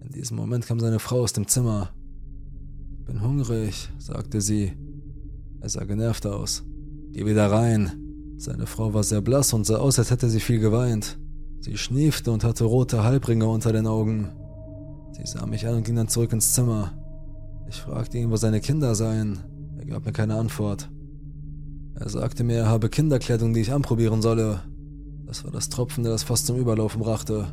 [0.00, 1.90] In diesem Moment kam seine Frau aus dem Zimmer.
[3.00, 4.72] Ich bin hungrig, sagte sie.
[5.66, 6.62] Er sah genervt aus.
[7.10, 7.90] Geh wieder rein.
[8.36, 11.18] Seine Frau war sehr blass und sah aus, als hätte sie viel geweint.
[11.58, 14.30] Sie schniefte und hatte rote Halbringe unter den Augen.
[15.10, 16.92] Sie sah mich an und ging dann zurück ins Zimmer.
[17.68, 19.40] Ich fragte ihn, wo seine Kinder seien.
[19.76, 20.88] Er gab mir keine Antwort.
[21.96, 24.60] Er sagte mir, er habe Kinderkleidung, die ich anprobieren solle.
[25.26, 27.48] Das war das Tropfen, der das fast zum Überlaufen brachte.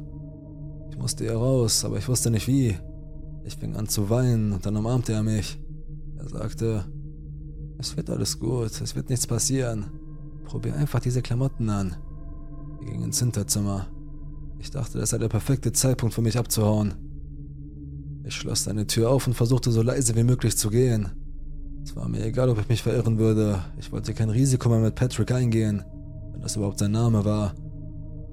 [0.91, 2.77] Ich musste hier raus, aber ich wusste nicht wie.
[3.43, 5.59] Ich fing an zu weinen und dann umarmte er mich.
[6.19, 6.85] Er sagte,
[7.83, 9.91] es wird alles gut, es wird nichts passieren.
[10.45, 11.97] Probier einfach diese Klamotten an.
[12.79, 13.87] Wir gingen ins Hinterzimmer.
[14.57, 16.93] Ich dachte, das sei der perfekte Zeitpunkt für mich abzuhauen.
[18.23, 21.09] Ich schloss seine Tür auf und versuchte so leise wie möglich zu gehen.
[21.83, 23.59] Es war mir egal, ob ich mich verirren würde.
[23.77, 25.83] Ich wollte kein Risiko mehr mit Patrick eingehen,
[26.31, 27.53] wenn das überhaupt sein Name war.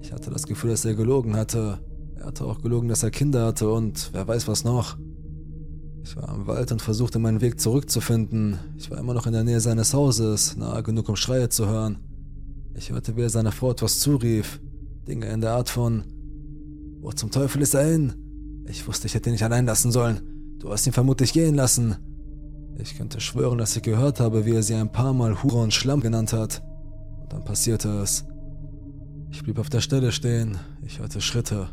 [0.00, 1.80] Ich hatte das Gefühl, dass er gelogen hatte.
[2.14, 4.96] Er hatte auch gelogen, dass er Kinder hatte und wer weiß was noch.
[6.02, 8.58] Ich war im Wald und versuchte meinen Weg zurückzufinden.
[8.78, 11.98] Ich war immer noch in der Nähe seines Hauses, nahe genug, um Schreie zu hören.
[12.74, 14.60] Ich hörte, wie er seiner Frau etwas zurief.
[15.06, 16.04] Dinge in der Art von
[17.00, 18.14] Wo zum Teufel ist er hin?
[18.66, 20.20] Ich wusste, ich hätte ihn nicht allein lassen sollen.
[20.58, 21.96] Du hast ihn vermutlich gehen lassen.
[22.78, 25.74] Ich könnte schwören, dass ich gehört habe, wie er sie ein paar Mal Hure und
[25.74, 26.62] Schlamm genannt hat.
[27.22, 28.24] Und dann passierte es.
[29.30, 30.58] Ich blieb auf der Stelle stehen.
[30.82, 31.68] Ich hörte Schritte.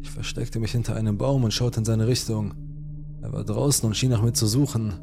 [0.00, 2.54] Ich versteckte mich hinter einem Baum und schaute in seine Richtung.
[3.22, 4.94] Er war draußen und schien nach mir zu suchen.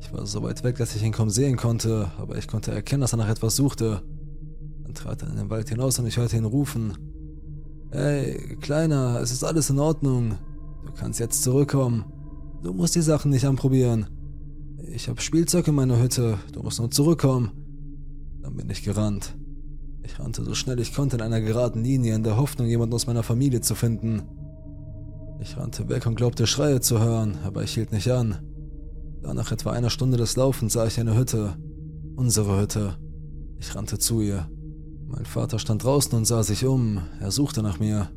[0.00, 3.02] Ich war so weit weg, dass ich ihn kaum sehen konnte, aber ich konnte erkennen,
[3.02, 4.02] dass er nach etwas suchte.
[4.82, 6.96] Dann trat er in den Wald hinaus und ich hörte ihn rufen.
[7.90, 10.38] Hey, Kleiner, es ist alles in Ordnung.
[10.86, 12.06] Du kannst jetzt zurückkommen.
[12.62, 14.06] Du musst die Sachen nicht anprobieren.
[14.90, 16.38] Ich habe Spielzeug in meiner Hütte.
[16.52, 17.50] Du musst nur zurückkommen.
[18.40, 19.36] Dann bin ich gerannt.
[20.02, 23.06] Ich rannte so schnell ich konnte in einer geraden Linie in der Hoffnung, jemanden aus
[23.06, 24.22] meiner Familie zu finden.
[25.42, 28.36] Ich rannte weg und glaubte Schreie zu hören, aber ich hielt nicht an.
[29.22, 31.56] Da nach etwa einer Stunde des Laufens sah ich eine Hütte.
[32.14, 32.96] Unsere Hütte.
[33.58, 34.48] Ich rannte zu ihr.
[35.08, 37.02] Mein Vater stand draußen und sah sich um.
[37.18, 38.08] Er suchte nach mir.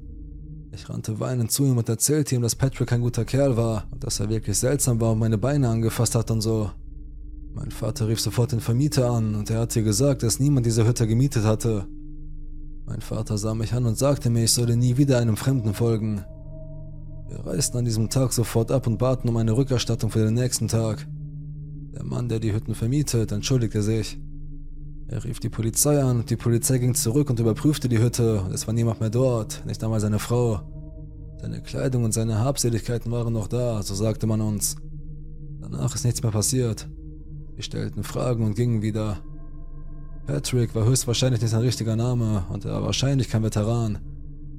[0.72, 4.04] Ich rannte weinend zu ihm und erzählte ihm, dass Patrick ein guter Kerl war und
[4.04, 6.70] dass er wirklich seltsam war und meine Beine angefasst hat und so.
[7.54, 11.08] Mein Vater rief sofort den Vermieter an und er hatte gesagt, dass niemand diese Hütte
[11.08, 11.88] gemietet hatte.
[12.86, 16.24] Mein Vater sah mich an und sagte mir, ich solle nie wieder einem Fremden folgen.
[17.28, 20.68] Wir reisten an diesem Tag sofort ab und baten um eine Rückerstattung für den nächsten
[20.68, 21.08] Tag.
[21.94, 24.20] Der Mann, der die Hütten vermietet, entschuldigte sich.
[25.08, 28.54] Er rief die Polizei an und die Polizei ging zurück und überprüfte die Hütte und
[28.54, 30.62] es war niemand mehr dort, nicht einmal seine Frau.
[31.40, 34.76] Seine Kleidung und seine Habseligkeiten waren noch da, so sagte man uns.
[35.62, 36.88] Danach ist nichts mehr passiert.
[37.56, 39.20] Wir stellten Fragen und gingen wieder.
[40.26, 44.00] Patrick war höchstwahrscheinlich nicht sein richtiger Name und er war wahrscheinlich kein Veteran.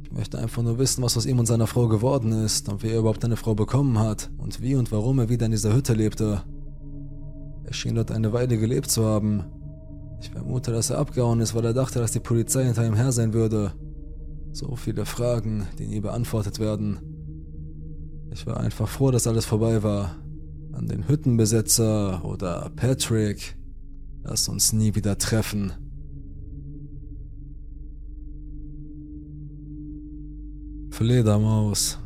[0.07, 2.91] Ich möchte einfach nur wissen, was aus ihm und seiner Frau geworden ist und wie
[2.91, 5.95] er überhaupt eine Frau bekommen hat und wie und warum er wieder in dieser Hütte
[5.95, 6.45] lebte.
[7.65, 9.43] Er schien dort eine Weile gelebt zu haben.
[10.21, 13.11] Ich vermute, dass er abgehauen ist, weil er dachte, dass die Polizei hinter ihm her
[13.11, 13.73] sein würde.
[14.53, 17.01] So viele Fragen, die nie beantwortet werden.
[18.31, 20.15] Ich war einfach froh, dass alles vorbei war.
[20.73, 23.57] An den Hüttenbesetzer oder Patrick.
[24.23, 25.73] Lass uns nie wieder treffen.
[30.97, 31.99] Fledermaus.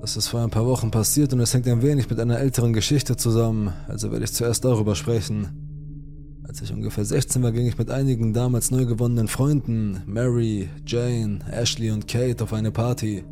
[0.00, 2.72] Das ist vor ein paar Wochen passiert und es hängt ein wenig mit einer älteren
[2.72, 6.42] Geschichte zusammen, also werde ich zuerst darüber sprechen.
[6.42, 11.38] Als ich ungefähr 16 war, ging ich mit einigen damals neu gewonnenen Freunden, Mary, Jane,
[11.48, 13.22] Ashley und Kate, auf eine Party.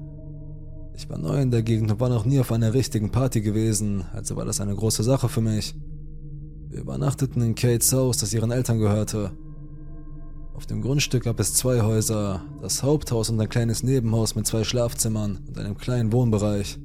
[0.94, 4.04] Ich war neu in der Gegend und war noch nie auf einer richtigen Party gewesen,
[4.12, 5.74] also war das eine große Sache für mich.
[6.68, 9.32] Wir übernachteten in Kates Haus, das ihren Eltern gehörte.
[10.54, 14.62] Auf dem Grundstück gab es zwei Häuser, das Haupthaus und ein kleines Nebenhaus mit zwei
[14.62, 16.78] Schlafzimmern und einem kleinen Wohnbereich.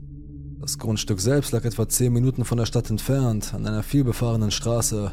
[0.60, 5.12] Das Grundstück selbst lag etwa 10 Minuten von der Stadt entfernt, an einer vielbefahrenen Straße.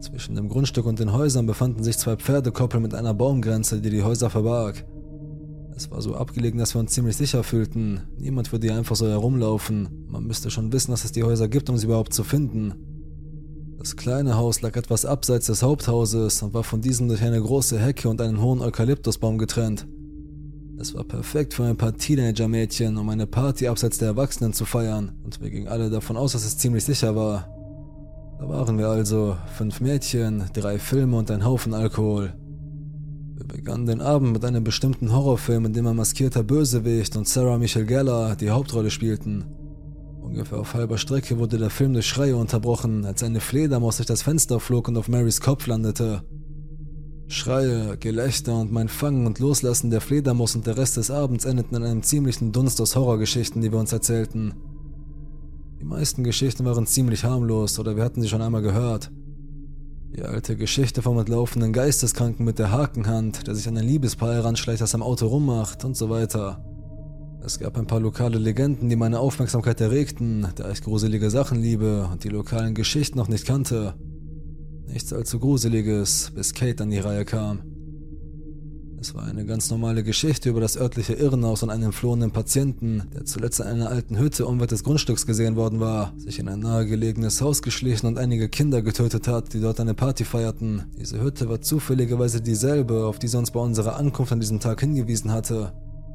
[0.00, 4.02] Zwischen dem Grundstück und den Häusern befanden sich zwei Pferdekoppel mit einer Baumgrenze, die die
[4.02, 4.86] Häuser verbarg.
[5.76, 8.00] Es war so abgelegen, dass wir uns ziemlich sicher fühlten.
[8.16, 10.06] Niemand würde hier einfach so herumlaufen.
[10.08, 12.95] Man müsste schon wissen, dass es die Häuser gibt, um sie überhaupt zu finden.
[13.78, 17.78] Das kleine Haus lag etwas abseits des Haupthauses und war von diesem durch eine große
[17.78, 19.86] Hecke und einen hohen Eukalyptusbaum getrennt.
[20.78, 25.12] Es war perfekt für ein paar Teenager-Mädchen, um eine Party abseits der Erwachsenen zu feiern,
[25.24, 27.48] und wir gingen alle davon aus, dass es ziemlich sicher war.
[28.38, 32.34] Da waren wir also, fünf Mädchen, drei Filme und ein Haufen Alkohol.
[33.36, 37.56] Wir begannen den Abend mit einem bestimmten Horrorfilm, in dem ein maskierter Bösewicht und Sarah
[37.56, 39.44] Michelle Gellar die Hauptrolle spielten.
[40.26, 44.22] Ungefähr auf halber Strecke wurde der Film durch Schreie unterbrochen, als eine Fledermaus durch das
[44.22, 46.24] Fenster flog und auf Marys Kopf landete.
[47.28, 51.76] Schreie, Gelächter und mein Fangen und Loslassen der Fledermaus und der Rest des Abends endeten
[51.76, 54.54] in einem ziemlichen Dunst aus Horrorgeschichten, die wir uns erzählten.
[55.80, 59.12] Die meisten Geschichten waren ziemlich harmlos oder wir hatten sie schon einmal gehört.
[60.16, 64.80] Die alte Geschichte vom entlaufenden Geisteskranken mit der Hakenhand, der sich an ein Liebespaar heranschleicht,
[64.80, 66.65] das am Auto rummacht und so weiter.
[67.44, 72.08] Es gab ein paar lokale Legenden, die meine Aufmerksamkeit erregten, da ich gruselige Sachen liebe
[72.10, 73.94] und die lokalen Geschichten noch nicht kannte.
[74.86, 77.62] Nichts allzu Gruseliges, bis Kate an die Reihe kam.
[78.98, 83.24] Es war eine ganz normale Geschichte über das örtliche Irrenhaus und einen flohenden Patienten, der
[83.24, 87.40] zuletzt in einer alten Hütte unweit des Grundstücks gesehen worden war, sich in ein nahegelegenes
[87.40, 90.86] Haus geschlichen und einige Kinder getötet hat, die dort eine Party feierten.
[90.98, 94.80] Diese Hütte war zufälligerweise dieselbe, auf die sie uns bei unserer Ankunft an diesem Tag
[94.80, 95.72] hingewiesen hatte.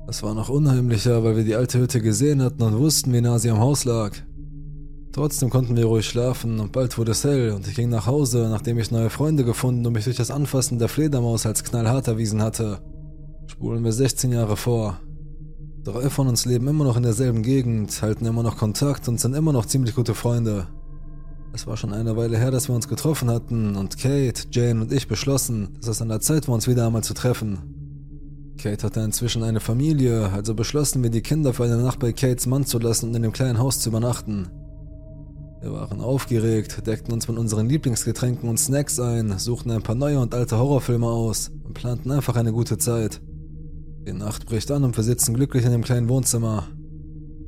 [0.07, 3.39] Es war noch unheimlicher, weil wir die alte Hütte gesehen hatten und wussten, wie nah
[3.39, 4.11] sie am Haus lag.
[5.13, 8.47] Trotzdem konnten wir ruhig schlafen und bald wurde es hell und ich ging nach Hause,
[8.49, 12.41] nachdem ich neue Freunde gefunden und mich durch das Anfassen der Fledermaus als knallhart erwiesen
[12.41, 12.79] hatte.
[13.47, 14.99] Spulen wir 16 Jahre vor.
[15.83, 19.35] Drei von uns leben immer noch in derselben Gegend, halten immer noch Kontakt und sind
[19.35, 20.67] immer noch ziemlich gute Freunde.
[21.53, 24.93] Es war schon eine Weile her, dass wir uns getroffen hatten und Kate, Jane und
[24.93, 27.70] ich beschlossen, dass es an der Zeit war, uns wieder einmal zu treffen.
[28.62, 32.45] Kate hatte inzwischen eine Familie, also beschlossen wir, die Kinder für eine Nacht bei Kates
[32.45, 34.50] Mann zu lassen und in dem kleinen Haus zu übernachten.
[35.62, 40.19] Wir waren aufgeregt, deckten uns mit unseren Lieblingsgetränken und Snacks ein, suchten ein paar neue
[40.19, 43.19] und alte Horrorfilme aus und planten einfach eine gute Zeit.
[44.08, 46.67] Die Nacht bricht an und wir sitzen glücklich in dem kleinen Wohnzimmer.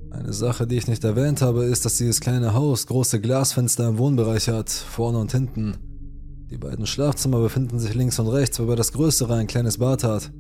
[0.10, 4.00] Eine Sache, die ich nicht erwähnt habe, ist, dass dieses kleine Haus große Glasfenster im
[4.00, 5.78] Wohnbereich hat, vorne und hinten.
[6.50, 10.32] Die beiden Schlafzimmer befinden sich links und rechts, wobei das größere ein kleines Bad hat.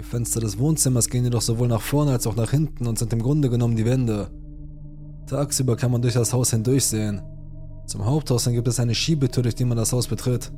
[0.00, 3.12] Die Fenster des Wohnzimmers gehen jedoch sowohl nach vorne als auch nach hinten und sind
[3.12, 4.30] im Grunde genommen die Wände.
[5.26, 7.20] Tagsüber kann man durch das Haus hindurchsehen.
[7.86, 10.52] Zum Haupthaus hin gibt es eine Schiebetür, durch die man das Haus betritt.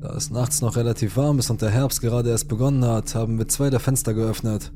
[0.00, 3.36] Da es nachts noch relativ warm ist und der Herbst gerade erst begonnen hat, haben
[3.36, 4.72] wir zwei der Fenster geöffnet.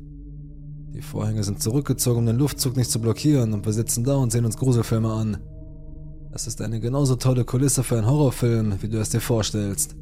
[0.93, 4.31] Die Vorhänge sind zurückgezogen, um den Luftzug nicht zu blockieren, und wir sitzen da und
[4.31, 5.37] sehen uns Gruselfilme an.
[6.31, 9.95] Es ist eine genauso tolle Kulisse für einen Horrorfilm, wie du es dir vorstellst.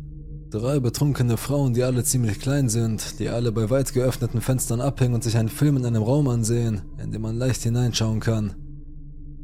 [0.51, 5.13] Drei betrunkene Frauen, die alle ziemlich klein sind, die alle bei weit geöffneten Fenstern abhängen
[5.13, 8.55] und sich einen Film in einem Raum ansehen, in dem man leicht hineinschauen kann.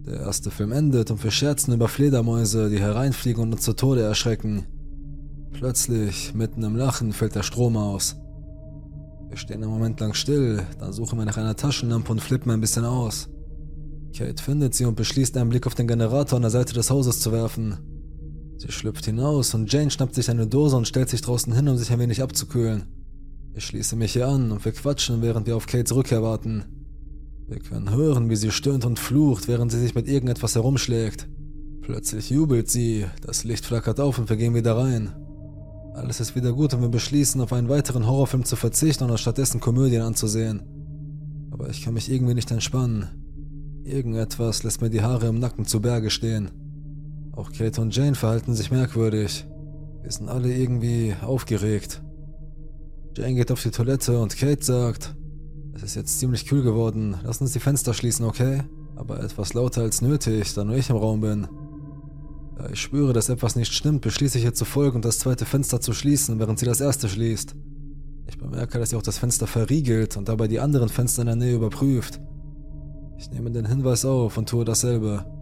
[0.05, 4.01] Der erste Film endet und wir scherzen über Fledermäuse, die hereinfliegen und uns zu Tode
[4.01, 4.65] erschrecken.
[5.53, 8.17] Plötzlich, mitten im Lachen, fällt der Strom aus.
[9.29, 12.59] Wir stehen einen Moment lang still, dann suchen wir nach einer Taschenlampe und flippen ein
[12.59, 13.29] bisschen aus.
[14.13, 17.21] Kate findet sie und beschließt, einen Blick auf den Generator an der Seite des Hauses
[17.21, 17.96] zu werfen.
[18.57, 21.77] Sie schlüpft hinaus und Jane schnappt sich eine Dose und stellt sich draußen hin, um
[21.77, 22.85] sich ein wenig abzukühlen.
[23.53, 26.65] Ich schließe mich hier an und wir quatschen, während wir auf Kates Rückkehr warten.
[27.47, 31.27] Wir können hören, wie sie stöhnt und flucht, während sie sich mit irgendetwas herumschlägt.
[31.81, 35.13] Plötzlich jubelt sie, das Licht flackert auf und wir gehen wieder rein.
[35.93, 39.59] Alles ist wieder gut und wir beschließen, auf einen weiteren Horrorfilm zu verzichten und stattdessen
[39.59, 40.61] Komödien anzusehen.
[41.51, 43.07] Aber ich kann mich irgendwie nicht entspannen.
[43.83, 46.51] Irgendetwas lässt mir die Haare im Nacken zu Berge stehen.
[47.37, 49.45] Auch Kate und Jane verhalten sich merkwürdig.
[50.01, 52.01] Wir sind alle irgendwie aufgeregt.
[53.15, 55.15] Jane geht auf die Toilette und Kate sagt,
[55.75, 58.63] es ist jetzt ziemlich kühl geworden, lass uns die Fenster schließen, okay?
[58.95, 61.47] Aber etwas lauter als nötig, da nur ich im Raum bin.
[62.57, 65.45] Da ich spüre, dass etwas nicht stimmt, beschließe ich ihr zu folgen und das zweite
[65.45, 67.55] Fenster zu schließen, während sie das erste schließt.
[68.25, 71.35] Ich bemerke, dass sie auch das Fenster verriegelt und dabei die anderen Fenster in der
[71.35, 72.19] Nähe überprüft.
[73.19, 75.36] Ich nehme den Hinweis auf und tue dasselbe.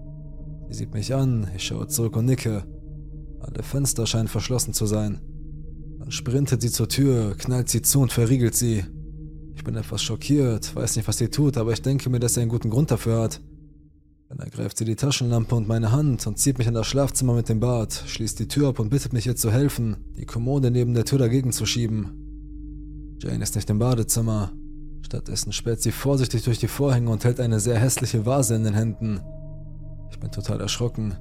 [0.67, 2.63] Sie sieht mich an, ich schaue zurück und nicke.
[3.39, 5.21] Alle Fenster scheinen verschlossen zu sein.
[5.99, 8.83] Dann sprintet sie zur Tür, knallt sie zu und verriegelt sie.
[9.55, 12.41] Ich bin etwas schockiert, weiß nicht, was sie tut, aber ich denke mir, dass sie
[12.41, 13.41] einen guten Grund dafür hat.
[14.29, 17.47] Dann ergreift sie die Taschenlampe und meine Hand und zieht mich in das Schlafzimmer mit
[17.47, 20.93] dem Bad, schließt die Tür ab und bittet mich ihr zu helfen, die Kommode neben
[20.93, 23.17] der Tür dagegen zu schieben.
[23.19, 24.51] Jane ist nicht im Badezimmer.
[25.03, 28.73] Stattdessen sperrt sie vorsichtig durch die Vorhänge und hält eine sehr hässliche Vase in den
[28.73, 29.21] Händen.
[30.09, 31.15] Ich bin total erschrocken.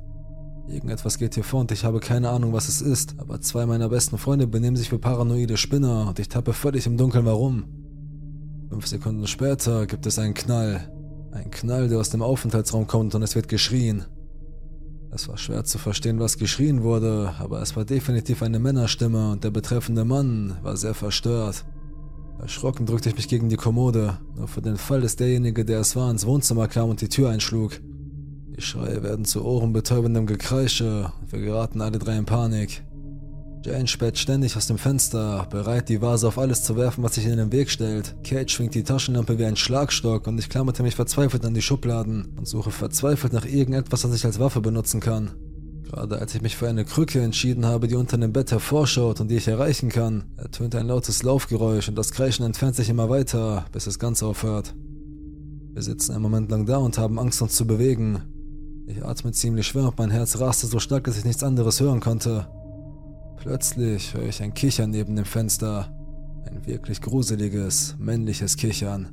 [0.69, 3.91] Irgendetwas geht hier vor und ich habe keine Ahnung, was es ist, aber zwei meiner
[3.91, 7.65] besten Freunde benehmen sich wie paranoide Spinner und ich tappe völlig im Dunkeln warum.
[8.71, 10.91] Fünf Sekunden später gibt es einen Knall.
[11.33, 14.05] Ein Knall, der aus dem Aufenthaltsraum kommt und es wird geschrien.
[15.11, 19.45] Es war schwer zu verstehen, was geschrien wurde, aber es war definitiv eine Männerstimme und
[19.45, 21.65] der betreffende Mann war sehr verstört.
[22.41, 25.95] Erschrocken drückte ich mich gegen die Kommode, nur für den Fall, dass derjenige, der es
[25.95, 27.81] war, ins Wohnzimmer kam und die Tür einschlug.
[28.57, 32.85] Die Schreie werden zu ohrenbetäubendem Gekreische wir geraten alle drei in Panik.
[33.65, 37.27] Jane späht ständig aus dem Fenster, bereit, die Vase auf alles zu werfen, was sich
[37.27, 38.15] in den Weg stellt.
[38.23, 42.35] Kate schwingt die Taschenlampe wie ein Schlagstock und ich klammerte mich verzweifelt an die Schubladen
[42.37, 45.33] und suche verzweifelt nach irgendetwas, was ich als Waffe benutzen kann.
[45.91, 49.29] Gerade als ich mich für eine Krücke entschieden habe, die unter dem Bett hervorschaut und
[49.29, 53.65] die ich erreichen kann, ertönt ein lautes Laufgeräusch und das Kreischen entfernt sich immer weiter,
[53.73, 54.75] bis es ganz aufhört.
[55.73, 58.23] Wir sitzen einen Moment lang da und haben Angst, uns zu bewegen.
[58.87, 62.01] Ich atme ziemlich schwer und mein Herz raste so stark, dass ich nichts anderes hören
[62.01, 62.47] konnte.
[63.39, 65.91] Plötzlich höre ich ein Kichern neben dem Fenster.
[66.47, 69.09] Ein wirklich gruseliges, männliches Kichern.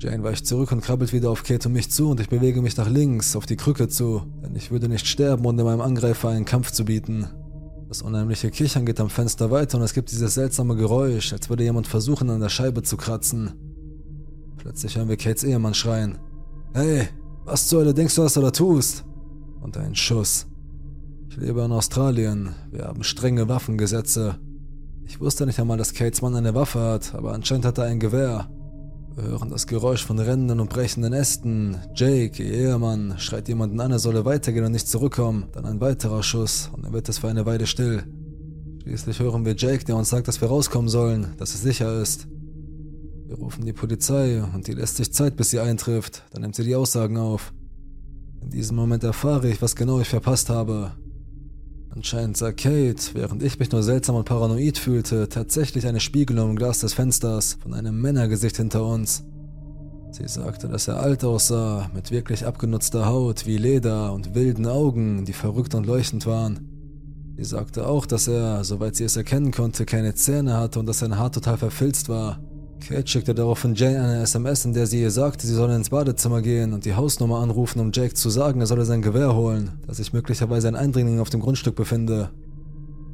[0.00, 2.76] Jane weicht zurück und krabbelt wieder auf Kate und mich zu und ich bewege mich
[2.76, 6.44] nach links, auf die Krücke zu, denn ich würde nicht sterben, ohne meinem Angreifer einen
[6.44, 7.26] Kampf zu bieten.
[7.88, 11.64] Das unheimliche Kichern geht am Fenster weiter und es gibt dieses seltsame Geräusch, als würde
[11.64, 13.54] jemand versuchen, an der Scheibe zu kratzen.
[14.58, 16.18] Plötzlich hören wir Kates Ehemann schreien.
[16.74, 17.08] Hey,
[17.48, 19.04] was zur Hölle denkst du, was du da tust?
[19.60, 20.46] Und ein Schuss.
[21.30, 22.54] Ich lebe in Australien.
[22.70, 24.38] Wir haben strenge Waffengesetze.
[25.06, 28.00] Ich wusste nicht einmal, dass Kates Mann eine Waffe hat, aber anscheinend hat er ein
[28.00, 28.50] Gewehr.
[29.14, 31.78] Wir hören das Geräusch von rennenden und brechenden Ästen.
[31.94, 35.46] Jake, ihr Ehemann, schreit jemanden an, er solle weitergehen und nicht zurückkommen.
[35.52, 38.04] Dann ein weiterer Schuss und dann wird es für eine Weile still.
[38.82, 42.28] Schließlich hören wir Jake, der uns sagt, dass wir rauskommen sollen, dass es sicher ist.
[43.28, 46.22] Wir rufen die Polizei und die lässt sich Zeit, bis sie eintrifft.
[46.30, 47.52] Dann nimmt sie die Aussagen auf.
[48.40, 50.92] In diesem Moment erfahre ich, was genau ich verpasst habe.
[51.90, 56.56] Anscheinend sah Kate, während ich mich nur seltsam und paranoid fühlte, tatsächlich eine Spiegelung im
[56.56, 59.24] Glas des Fensters von einem Männergesicht hinter uns.
[60.10, 65.26] Sie sagte, dass er alt aussah, mit wirklich abgenutzter Haut wie Leder und wilden Augen,
[65.26, 67.34] die verrückt und leuchtend waren.
[67.36, 71.00] Sie sagte auch, dass er, soweit sie es erkennen konnte, keine Zähne hatte und dass
[71.00, 72.40] sein Haar total verfilzt war.
[72.80, 76.42] Kate schickte daraufhin Jane eine SMS, in der sie ihr sagte, sie solle ins Badezimmer
[76.42, 79.98] gehen und die Hausnummer anrufen, um Jake zu sagen, er solle sein Gewehr holen, dass
[79.98, 82.30] sich möglicherweise ein Eindringling auf dem Grundstück befinde.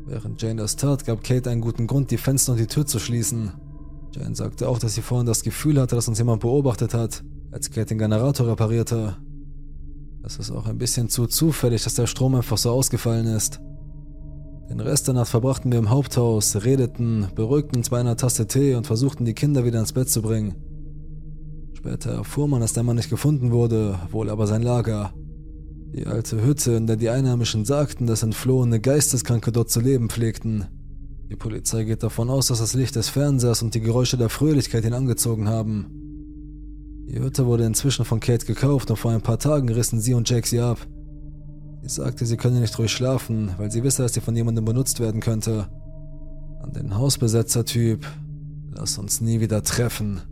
[0.07, 2.99] Während Jane das tat, gab Kate einen guten Grund, die Fenster und die Tür zu
[2.99, 3.53] schließen.
[4.13, 7.71] Jane sagte auch, dass sie vorhin das Gefühl hatte, dass uns jemand beobachtet hat, als
[7.71, 9.17] Kate den Generator reparierte.
[10.23, 13.61] Es ist auch ein bisschen zu zufällig, dass der Strom einfach so ausgefallen ist.
[14.69, 18.75] Den Rest der Nacht verbrachten wir im Haupthaus, redeten, beruhigten uns bei einer Tasse Tee
[18.75, 20.55] und versuchten die Kinder wieder ins Bett zu bringen.
[21.75, 25.13] Später erfuhr man, dass der Mann nicht gefunden wurde, wohl aber sein Lager.
[25.95, 30.67] Die alte Hütte, in der die Einheimischen sagten, dass entflohene Geisteskranke dort zu leben pflegten.
[31.31, 34.85] Die Polizei geht davon aus, dass das Licht des Fernsehers und die Geräusche der Fröhlichkeit
[34.85, 35.87] ihn angezogen haben.
[37.07, 40.29] Die Hütte wurde inzwischen von Kate gekauft und vor ein paar Tagen rissen sie und
[40.29, 40.87] Jake sie ab.
[41.87, 45.01] Sie sagte, sie könne nicht ruhig schlafen, weil sie wisse, dass sie von jemandem benutzt
[45.01, 45.69] werden könnte.
[46.63, 48.07] An den Hausbesetzer-Typ.
[48.73, 50.23] Lass uns nie wieder treffen.